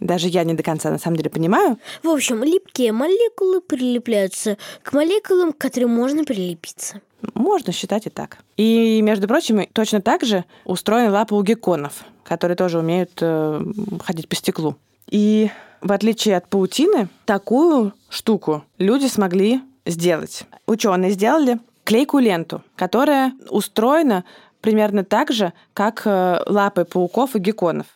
даже 0.00 0.28
я 0.28 0.44
не 0.44 0.54
до 0.54 0.62
конца 0.62 0.90
на 0.90 0.98
самом 0.98 1.16
деле 1.16 1.28
понимаю. 1.28 1.78
В 2.02 2.08
общем, 2.08 2.42
липкие 2.42 2.92
молекулы 2.92 3.60
прилепляются 3.60 4.56
к 4.82 4.92
молекулам, 4.94 5.52
к 5.52 5.58
которым 5.58 5.90
можно 5.90 6.24
прилепиться. 6.24 7.02
Можно 7.34 7.72
считать 7.72 8.06
и 8.06 8.10
так. 8.10 8.38
И, 8.56 9.00
между 9.02 9.28
прочим, 9.28 9.66
точно 9.72 10.00
так 10.00 10.24
же 10.24 10.44
устроены 10.64 11.10
лапы 11.10 11.34
у 11.34 11.42
гекконов, 11.42 12.04
которые 12.24 12.56
тоже 12.56 12.78
умеют 12.78 13.12
э, 13.20 13.62
ходить 14.02 14.28
по 14.28 14.36
стеклу. 14.36 14.76
И 15.10 15.50
в 15.80 15.92
отличие 15.92 16.36
от 16.36 16.48
паутины, 16.48 17.08
такую 17.24 17.92
штуку 18.08 18.64
люди 18.78 19.06
смогли 19.06 19.60
сделать. 19.84 20.44
Ученые 20.66 21.12
сделали 21.12 21.60
клейкую 21.84 22.24
ленту, 22.24 22.62
которая 22.74 23.32
устроена 23.48 24.24
примерно 24.60 25.04
так 25.04 25.30
же, 25.30 25.52
как 25.72 26.02
э, 26.04 26.40
лапы 26.46 26.84
пауков 26.84 27.36
и 27.36 27.38
гекконов. 27.38 27.86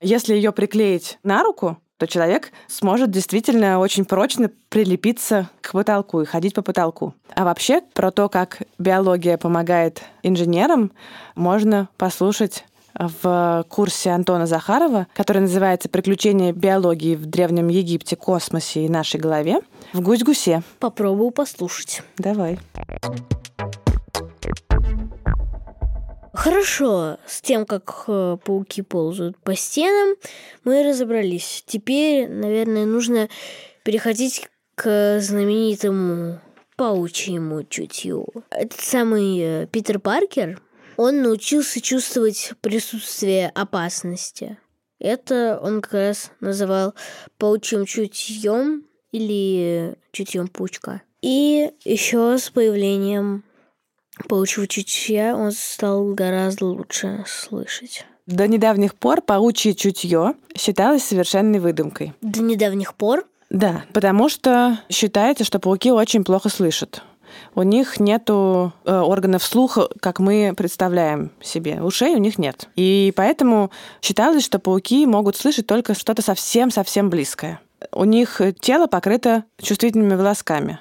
Если 0.00 0.34
ее 0.34 0.52
приклеить 0.52 1.18
на 1.22 1.42
руку, 1.42 1.78
то 1.96 2.06
человек 2.06 2.52
сможет 2.68 3.10
действительно 3.10 3.80
очень 3.80 4.04
прочно 4.04 4.50
прилепиться 4.68 5.48
к 5.60 5.72
потолку 5.72 6.20
и 6.20 6.26
ходить 6.26 6.54
по 6.54 6.62
потолку. 6.62 7.14
А 7.34 7.44
вообще 7.44 7.80
про 7.92 8.12
то, 8.12 8.28
как 8.28 8.62
биология 8.78 9.36
помогает 9.36 10.02
инженерам, 10.22 10.92
можно 11.34 11.88
послушать 11.96 12.64
в 12.98 13.64
курсе 13.68 14.10
Антона 14.10 14.46
Захарова, 14.46 15.06
который 15.14 15.42
называется 15.42 15.88
«Приключения 15.88 16.52
биологии 16.52 17.14
в 17.14 17.26
Древнем 17.26 17.68
Египте, 17.68 18.16
космосе 18.16 18.84
и 18.84 18.88
нашей 18.88 19.20
голове» 19.20 19.60
в 19.92 20.00
«Гусь-гусе». 20.00 20.62
Попробую 20.78 21.30
послушать. 21.30 22.02
Давай. 22.16 22.58
Хорошо, 26.32 27.18
с 27.26 27.40
тем, 27.40 27.66
как 27.66 28.04
э, 28.06 28.36
пауки 28.44 28.82
ползают 28.82 29.36
по 29.38 29.56
стенам, 29.56 30.14
мы 30.62 30.84
разобрались. 30.84 31.64
Теперь, 31.66 32.28
наверное, 32.28 32.86
нужно 32.86 33.28
переходить 33.82 34.48
к 34.76 35.18
знаменитому 35.20 36.38
паучьему 36.76 37.64
чутью. 37.64 38.26
Этот 38.50 38.80
самый 38.80 39.38
э, 39.40 39.66
Питер 39.66 39.98
Паркер, 39.98 40.60
он 40.98 41.22
научился 41.22 41.80
чувствовать 41.80 42.52
присутствие 42.60 43.48
опасности. 43.54 44.58
Это 44.98 45.58
он 45.62 45.80
как 45.80 45.92
раз 45.92 46.32
называл 46.40 46.92
паучьим 47.38 47.86
чутьем 47.86 48.84
или 49.12 49.96
чутьем 50.12 50.48
паучка. 50.48 51.00
И 51.22 51.70
еще 51.84 52.36
с 52.36 52.50
появлением 52.50 53.44
Паучьего 54.26 54.66
чутья 54.66 55.36
он 55.36 55.52
стал 55.52 56.12
гораздо 56.14 56.66
лучше 56.66 57.24
слышать. 57.26 58.04
До 58.26 58.48
недавних 58.48 58.96
пор 58.96 59.22
паучье 59.22 59.74
чутье 59.74 60.34
считалось 60.56 61.04
совершенной 61.04 61.60
выдумкой. 61.60 62.14
До 62.20 62.40
недавних 62.42 62.94
пор 62.94 63.24
Да, 63.48 63.84
потому 63.92 64.28
что 64.28 64.80
считается, 64.90 65.44
что 65.44 65.60
пауки 65.60 65.92
очень 65.92 66.24
плохо 66.24 66.48
слышат. 66.48 67.02
У 67.54 67.62
них 67.62 68.00
нету 68.00 68.72
э, 68.84 68.98
органов 68.98 69.42
слуха, 69.42 69.88
как 70.00 70.18
мы 70.18 70.54
представляем 70.56 71.30
себе. 71.40 71.80
Ушей 71.82 72.14
у 72.14 72.18
них 72.18 72.38
нет. 72.38 72.68
И 72.76 73.12
поэтому 73.16 73.70
считалось, 74.02 74.44
что 74.44 74.58
пауки 74.58 75.06
могут 75.06 75.36
слышать 75.36 75.66
только 75.66 75.94
что-то 75.94 76.22
совсем-совсем 76.22 77.10
близкое. 77.10 77.60
У 77.92 78.04
них 78.04 78.40
тело 78.60 78.88
покрыто 78.88 79.44
чувствительными 79.60 80.16
волосками. 80.16 80.80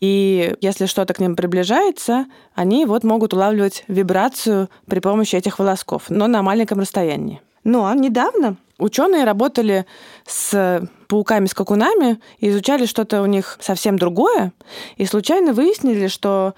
И 0.00 0.54
если 0.60 0.86
что-то 0.86 1.12
к 1.12 1.20
ним 1.20 1.36
приближается, 1.36 2.26
они 2.54 2.86
вот 2.86 3.04
могут 3.04 3.34
улавливать 3.34 3.84
вибрацию 3.86 4.70
при 4.86 5.00
помощи 5.00 5.36
этих 5.36 5.58
волосков, 5.58 6.04
но 6.08 6.26
на 6.26 6.42
маленьком 6.42 6.80
расстоянии. 6.80 7.42
Но 7.64 7.92
недавно 7.92 8.56
ученые 8.78 9.24
работали 9.24 9.86
с 10.26 10.88
пауками-скакунами 11.08 12.20
и 12.38 12.48
изучали 12.48 12.86
что-то 12.86 13.22
у 13.22 13.26
них 13.26 13.58
совсем 13.60 13.98
другое, 13.98 14.52
и 14.96 15.04
случайно 15.04 15.52
выяснили, 15.52 16.06
что 16.06 16.54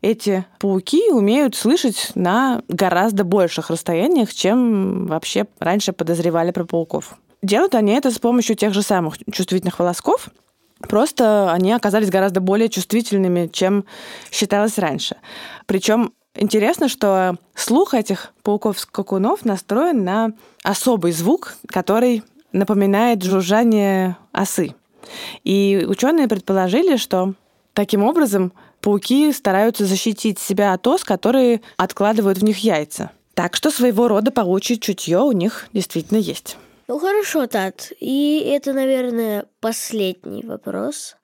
эти 0.00 0.44
пауки 0.58 1.10
умеют 1.10 1.54
слышать 1.54 2.10
на 2.14 2.62
гораздо 2.68 3.24
больших 3.24 3.70
расстояниях, 3.70 4.34
чем 4.34 5.06
вообще 5.06 5.46
раньше 5.60 5.92
подозревали 5.92 6.50
про 6.50 6.64
пауков. 6.64 7.16
Делают 7.42 7.74
они 7.74 7.92
это 7.92 8.10
с 8.10 8.18
помощью 8.18 8.56
тех 8.56 8.74
же 8.74 8.82
самых 8.82 9.16
чувствительных 9.32 9.78
волосков, 9.78 10.28
просто 10.80 11.52
они 11.52 11.72
оказались 11.72 12.10
гораздо 12.10 12.40
более 12.40 12.68
чувствительными, 12.68 13.48
чем 13.52 13.84
считалось 14.30 14.78
раньше. 14.78 15.16
Причем 15.66 16.12
Интересно, 16.34 16.88
что 16.88 17.36
слух 17.54 17.94
этих 17.94 18.32
пауков-скакунов 18.42 19.44
настроен 19.44 20.04
на 20.04 20.32
особый 20.62 21.12
звук, 21.12 21.54
который 21.66 22.22
напоминает 22.52 23.22
жужжание 23.22 24.16
осы. 24.32 24.74
И 25.44 25.84
ученые 25.86 26.28
предположили, 26.28 26.96
что 26.96 27.34
таким 27.74 28.02
образом 28.02 28.52
пауки 28.80 29.32
стараются 29.32 29.84
защитить 29.84 30.38
себя 30.38 30.72
от 30.72 30.86
ос, 30.86 31.04
которые 31.04 31.60
откладывают 31.76 32.38
в 32.38 32.44
них 32.44 32.58
яйца. 32.58 33.10
Так 33.34 33.56
что 33.56 33.70
своего 33.70 34.08
рода 34.08 34.30
паучье 34.30 34.76
чутье 34.78 35.20
у 35.20 35.32
них 35.32 35.68
действительно 35.72 36.18
есть. 36.18 36.56
Ну 36.88 36.98
хорошо, 36.98 37.46
Тат. 37.46 37.92
И 38.00 38.38
это, 38.46 38.72
наверное, 38.72 39.46
последний 39.60 40.42
вопрос. 40.44 41.16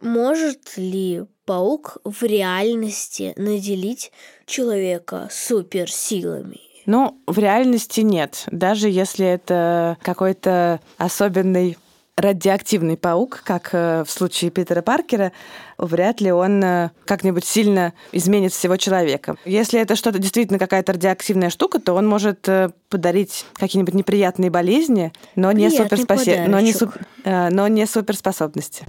Может 0.00 0.76
ли 0.76 1.24
паук 1.48 1.96
в 2.04 2.22
реальности 2.24 3.32
наделить 3.36 4.12
человека 4.44 5.28
суперсилами? 5.32 6.60
Ну, 6.84 7.18
в 7.26 7.38
реальности 7.38 8.02
нет. 8.02 8.44
Даже 8.50 8.90
если 8.90 9.26
это 9.26 9.96
какой-то 10.02 10.80
особенный 10.98 11.78
радиоактивный 12.16 12.98
паук, 12.98 13.42
как 13.44 13.70
э, 13.72 14.04
в 14.04 14.10
случае 14.10 14.50
Питера 14.50 14.82
Паркера, 14.82 15.32
вряд 15.78 16.20
ли 16.20 16.30
он 16.32 16.62
э, 16.62 16.90
как-нибудь 17.06 17.46
сильно 17.46 17.94
изменит 18.12 18.52
всего 18.52 18.76
человека. 18.76 19.36
Если 19.46 19.80
это 19.80 19.96
что-то 19.96 20.18
действительно 20.18 20.58
какая-то 20.58 20.92
радиоактивная 20.92 21.48
штука, 21.48 21.78
то 21.78 21.94
он 21.94 22.06
может 22.06 22.46
э, 22.46 22.70
подарить 22.90 23.46
какие-нибудь 23.54 23.94
неприятные 23.94 24.50
болезни, 24.50 25.12
но 25.34 25.50
не, 25.52 25.68
Приятный 25.68 25.96
суперспасе... 25.96 26.44
но, 26.46 26.60
не 26.60 26.74
суп- 26.74 26.98
но 27.24 27.68
не 27.68 27.86
суперспособности. 27.86 28.84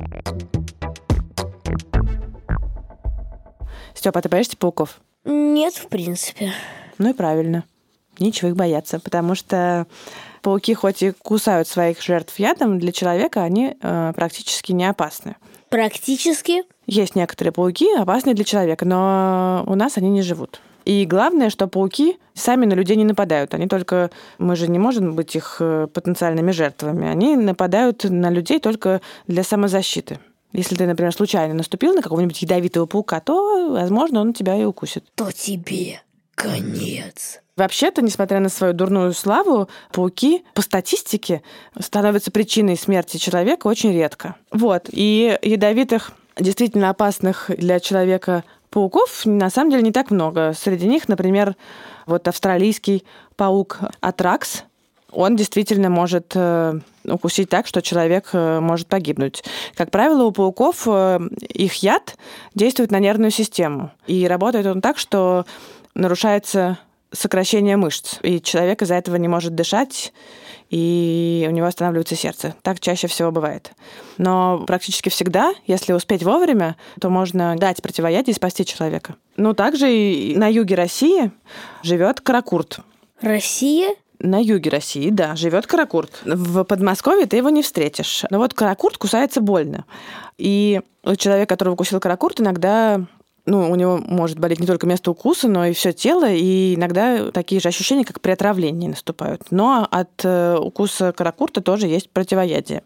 Степа, 4.00 4.20
а 4.20 4.22
ты 4.22 4.30
боишься 4.30 4.56
пауков? 4.56 5.02
Нет, 5.26 5.74
в 5.74 5.88
принципе. 5.88 6.54
Ну 7.00 7.10
и 7.10 7.14
правильно. 7.14 7.66
Нечего 8.18 8.48
их 8.48 8.56
бояться, 8.56 8.98
потому 8.98 9.36
что 9.36 9.88
пауки 10.42 10.74
хоть 10.74 11.04
и 11.04 11.12
кусают 11.12 11.68
своих 11.68 12.02
жертв 12.02 12.40
ядом, 12.40 12.80
для 12.80 12.94
человека 12.94 13.44
они 13.44 13.76
э, 13.82 14.14
практически 14.16 14.72
не 14.72 14.86
опасны. 14.86 15.36
Практически 15.68 16.64
Есть 16.88 17.18
некоторые 17.18 17.52
пауки 17.52 17.94
опасные 17.94 18.36
для 18.36 18.46
человека, 18.46 18.86
но 18.86 19.66
у 19.68 19.76
нас 19.76 19.98
они 19.98 20.10
не 20.10 20.22
живут. 20.22 20.62
И 20.86 21.06
главное, 21.06 21.50
что 21.50 21.68
пауки 21.68 22.18
сами 22.34 22.66
на 22.66 22.76
людей 22.76 22.96
не 22.96 23.04
нападают. 23.04 23.54
Они 23.54 23.68
только... 23.68 24.12
Мы 24.38 24.56
же 24.56 24.70
не 24.70 24.80
можем 24.80 25.14
быть 25.14 25.36
их 25.36 25.58
э, 25.60 25.88
потенциальными 25.94 26.52
жертвами. 26.52 27.06
Они 27.10 27.36
нападают 27.36 28.06
на 28.06 28.30
людей 28.30 28.62
только 28.62 29.02
для 29.28 29.44
самозащиты. 29.44 30.20
Если 30.52 30.76
ты, 30.76 30.88
например, 30.88 31.14
случайно 31.14 31.54
наступил 31.54 31.94
на 31.94 32.02
какого-нибудь 32.02 32.42
ядовитого 32.42 32.86
паука, 32.86 33.20
то, 33.20 33.72
возможно, 33.72 34.22
он 34.22 34.34
тебя 34.34 34.56
и 34.56 34.64
укусит. 34.64 35.06
то 35.16 35.32
тебе 35.32 36.02
конец. 36.36 37.42
Вообще-то, 37.58 38.02
несмотря 38.02 38.40
на 38.40 38.48
свою 38.48 38.74
дурную 38.74 39.12
славу, 39.14 39.68
пауки 39.92 40.46
по 40.54 40.62
статистике 40.62 41.44
становятся 41.78 42.32
причиной 42.32 42.78
смерти 42.78 43.18
человека 43.18 43.68
очень 43.68 43.92
редко. 43.92 44.38
Вот. 44.52 44.88
И 44.90 45.38
ядовитых, 45.42 46.14
действительно 46.40 46.90
опасных 46.90 47.52
для 47.58 47.82
человека 47.82 48.46
пауков 48.70 49.26
на 49.26 49.50
самом 49.50 49.72
деле 49.72 49.84
не 49.84 49.92
так 49.92 50.10
много. 50.10 50.54
Среди 50.54 50.88
них, 50.88 51.10
например, 51.10 51.58
вот 52.06 52.28
австралийский 52.30 53.04
паук 53.36 53.80
Атракс. 54.00 54.64
Он 55.12 55.36
действительно 55.36 55.90
может 55.90 56.34
э, 56.36 56.80
укусить 57.06 57.50
так, 57.50 57.68
что 57.68 57.82
человек 57.82 58.30
э, 58.34 58.60
может 58.60 58.88
погибнуть. 58.88 59.44
Как 59.76 59.92
правило, 59.92 60.24
у 60.24 60.32
пауков 60.32 60.84
э, 60.88 61.20
их 61.42 61.76
яд 61.76 62.16
действует 62.54 62.92
на 62.92 63.00
нервную 63.00 63.32
систему. 63.32 63.92
И 64.08 64.28
работает 64.28 64.66
он 64.66 64.82
так, 64.82 64.98
что 64.98 65.46
нарушается 65.96 66.78
сокращение 67.12 67.76
мышц, 67.76 68.18
и 68.22 68.40
человек 68.42 68.82
из-за 68.82 68.96
этого 68.96 69.16
не 69.16 69.28
может 69.28 69.56
дышать, 69.56 70.14
и 70.70 71.48
у 71.50 71.52
него 71.52 71.66
останавливается 71.66 72.16
сердце. 72.16 72.56
Так 72.62 72.80
чаще 72.80 73.08
всего 73.08 73.32
бывает. 73.32 73.72
Но 74.18 74.64
практически 74.68 75.10
всегда, 75.10 75.54
если 75.66 75.94
успеть 75.94 76.24
вовремя, 76.24 76.76
то 77.02 77.10
можно 77.10 77.56
дать 77.58 77.82
противоядие 77.82 78.34
и 78.34 78.36
спасти 78.36 78.66
человека. 78.66 79.16
Ну, 79.38 79.54
также 79.54 79.92
и 79.92 80.36
на 80.36 80.48
юге 80.48 80.76
России 80.76 81.32
живет 81.82 82.22
каракурт. 82.22 82.82
Россия? 83.22 83.96
На 84.20 84.42
юге 84.42 84.70
России, 84.70 85.10
да, 85.12 85.36
живет 85.36 85.66
каракурт. 85.66 86.22
В 86.26 86.64
Подмосковье 86.64 87.26
ты 87.26 87.38
его 87.38 87.50
не 87.50 87.64
встретишь. 87.64 88.26
Но 88.30 88.38
вот 88.38 88.54
каракурт 88.54 88.98
кусается 88.98 89.40
больно. 89.40 89.86
И 90.38 90.82
у 91.04 91.16
человека, 91.16 91.56
которого 91.56 91.74
укусил 91.74 92.02
каракурт, 92.02 92.42
иногда 92.42 93.06
ну, 93.46 93.72
у 93.72 93.76
него 93.76 93.98
может 93.98 94.38
болеть 94.38 94.60
не 94.60 94.68
только 94.68 94.86
место 94.86 95.12
укуса, 95.12 95.48
но 95.48 95.66
и 95.66 95.74
все 95.74 95.92
тело, 95.92 96.30
и 96.30 96.76
иногда 96.76 97.32
такие 97.32 97.60
же 97.60 97.70
ощущения, 97.70 98.06
как 98.06 98.22
при 98.22 98.32
отравлении 98.32 98.88
наступают. 98.88 99.44
Но 99.52 99.88
от 99.90 100.24
э, 100.24 100.58
укуса 100.58 101.14
каракурта 101.14 101.62
тоже 101.62 101.88
есть 101.88 102.10
противоядие. 102.10 102.84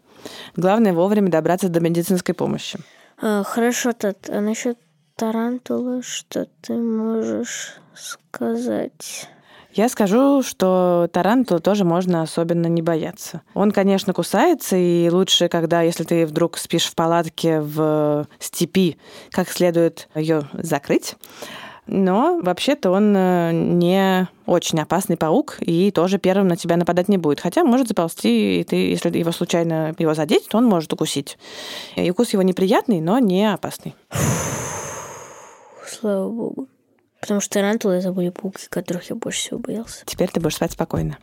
Главное 0.56 0.92
вовремя 0.92 1.30
добраться 1.30 1.68
до 1.68 1.80
медицинской 1.80 2.34
помощи. 2.34 2.78
А, 3.20 3.42
хорошо, 3.42 3.92
Тат, 3.92 4.30
а 4.30 4.40
насчет 4.40 4.78
тарантулы 5.16 6.02
что 6.02 6.46
ты 6.62 6.74
можешь 6.74 7.74
сказать? 7.94 9.28
Я 9.74 9.88
скажу, 9.88 10.44
что 10.44 11.08
тарантула 11.12 11.58
тоже 11.58 11.84
можно 11.84 12.22
особенно 12.22 12.68
не 12.68 12.80
бояться. 12.80 13.42
Он, 13.54 13.72
конечно, 13.72 14.12
кусается, 14.12 14.76
и 14.76 15.10
лучше, 15.10 15.48
когда, 15.48 15.82
если 15.82 16.04
ты 16.04 16.26
вдруг 16.26 16.58
спишь 16.58 16.86
в 16.86 16.94
палатке 16.94 17.60
в 17.60 18.28
степи, 18.38 18.98
как 19.32 19.48
следует 19.48 20.08
ее 20.14 20.44
закрыть. 20.52 21.16
Но 21.88 22.38
вообще-то 22.40 22.92
он 22.92 23.14
э, 23.16 23.50
не 23.52 24.28
очень 24.46 24.80
опасный 24.80 25.16
паук 25.16 25.56
и 25.60 25.90
тоже 25.90 26.18
первым 26.18 26.46
на 26.48 26.56
тебя 26.56 26.76
нападать 26.76 27.08
не 27.08 27.18
будет. 27.18 27.40
Хотя 27.40 27.64
может 27.64 27.88
заползти, 27.88 28.60
и 28.60 28.64
ты, 28.64 28.76
если 28.76 29.18
его 29.18 29.32
случайно 29.32 29.92
его 29.98 30.14
задеть, 30.14 30.48
то 30.48 30.58
он 30.58 30.66
может 30.66 30.92
укусить. 30.92 31.36
И 31.96 32.08
укус 32.10 32.32
его 32.32 32.42
неприятный, 32.42 33.00
но 33.00 33.18
не 33.18 33.52
опасный. 33.52 33.94
Слава 35.86 36.30
богу. 36.30 36.68
Потому 37.24 37.40
что 37.40 37.54
тарантулы 37.54 37.94
это 37.94 38.12
были 38.12 38.28
пауки, 38.28 38.66
которых 38.68 39.08
я 39.08 39.16
больше 39.16 39.40
всего 39.40 39.58
боялся. 39.58 40.04
Теперь 40.04 40.28
ты 40.30 40.40
будешь 40.40 40.56
спать 40.56 40.72
спокойно. 40.72 41.16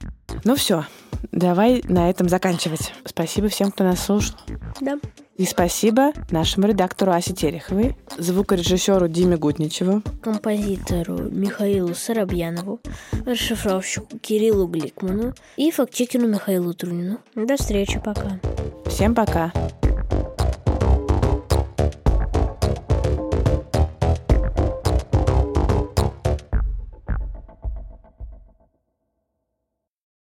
Ну 0.44 0.56
все, 0.56 0.86
давай 1.32 1.84
на 1.84 2.10
этом 2.10 2.28
заканчивать. 2.28 2.92
Спасибо 3.06 3.50
всем, 3.50 3.72
кто 3.72 3.84
нас 3.84 4.04
слушал. 4.04 4.36
Да. 4.80 4.98
И 5.38 5.46
спасибо 5.46 6.12
нашему 6.32 6.68
редактору 6.68 7.12
Асе 7.12 7.34
Тереховой, 7.34 7.96
звукорежиссеру 8.18 9.08
Диме 9.08 9.38
Гутничеву, 9.38 10.02
Композитору 10.22 11.18
Михаилу 11.30 11.94
Соробьянову, 11.94 12.80
расшифровщику 13.24 14.18
Кириллу 14.18 14.68
Гликману 14.68 15.36
и 15.56 15.70
фактчекеру 15.70 16.28
Михаилу 16.28 16.74
Трунину. 16.74 17.20
До 17.36 17.58
встречи, 17.58 18.00
пока. 18.04 18.40
Всем 18.88 19.14
пока. 19.14 19.54